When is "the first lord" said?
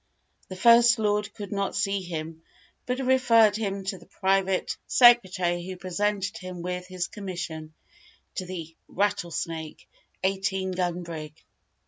0.47-1.31